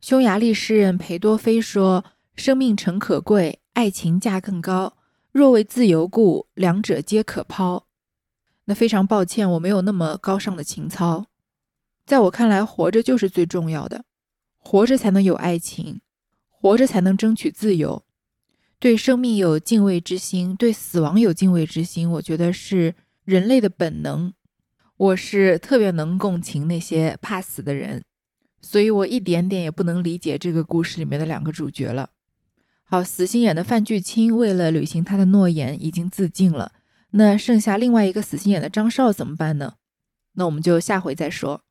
[0.01, 2.05] 匈牙利诗人裴多菲说
[2.37, 4.99] ：“生命诚可贵，爱情价更高。
[5.33, 7.87] 若为自由故，两者皆可抛。”
[8.67, 11.27] 那非常抱歉，我没有那么高尚的情操。
[12.05, 14.05] 在我看来，活着就是最重要的，
[14.59, 16.01] 活着才能有爱情，
[16.51, 18.05] 活着才能争取自由。
[18.79, 24.35] 对生命有敬畏之心，对死亡有敬畏之心，我觉得是人类的本能。
[24.97, 28.05] 我是特别能共情那些怕死的人，
[28.61, 32.11] 所以我一点点也不能理解这个故事里面的两个主角了。
[32.89, 36.71] 好，死心眼的范巨清为了履行他的诺言已经自尽了，
[37.11, 39.75] 那剩下另外一个死心眼的张少怎么办呢？
[40.35, 41.66] 那我们就下回再说。